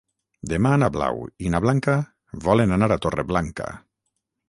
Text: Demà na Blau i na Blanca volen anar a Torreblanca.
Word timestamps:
Demà 0.53 0.71
na 0.83 0.87
Blau 0.95 1.21
i 1.49 1.53
na 1.57 1.61
Blanca 1.67 1.97
volen 2.49 2.77
anar 2.79 2.93
a 2.97 3.01
Torreblanca. 3.07 3.73